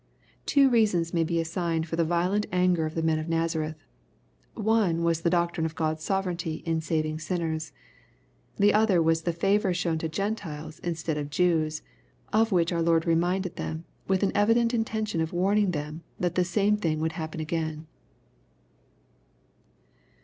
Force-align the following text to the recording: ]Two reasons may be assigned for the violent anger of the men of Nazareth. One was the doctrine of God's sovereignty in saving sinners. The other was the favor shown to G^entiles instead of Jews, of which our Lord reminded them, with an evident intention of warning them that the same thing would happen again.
]Two 0.47 0.67
reasons 0.67 1.13
may 1.13 1.23
be 1.23 1.39
assigned 1.39 1.87
for 1.87 1.95
the 1.95 2.03
violent 2.03 2.47
anger 2.51 2.87
of 2.87 2.95
the 2.95 3.03
men 3.03 3.19
of 3.19 3.29
Nazareth. 3.29 3.83
One 4.55 5.03
was 5.03 5.21
the 5.21 5.29
doctrine 5.29 5.63
of 5.63 5.75
God's 5.75 6.01
sovereignty 6.03 6.63
in 6.65 6.81
saving 6.81 7.19
sinners. 7.19 7.71
The 8.55 8.73
other 8.73 8.99
was 8.99 9.21
the 9.21 9.31
favor 9.31 9.75
shown 9.75 9.99
to 9.99 10.09
G^entiles 10.09 10.79
instead 10.79 11.19
of 11.19 11.29
Jews, 11.29 11.83
of 12.33 12.51
which 12.51 12.71
our 12.73 12.81
Lord 12.81 13.05
reminded 13.05 13.57
them, 13.57 13.85
with 14.07 14.23
an 14.23 14.31
evident 14.33 14.73
intention 14.73 15.21
of 15.21 15.33
warning 15.33 15.69
them 15.69 16.01
that 16.19 16.33
the 16.33 16.43
same 16.43 16.77
thing 16.77 16.99
would 16.99 17.11
happen 17.11 17.39
again. 17.39 17.85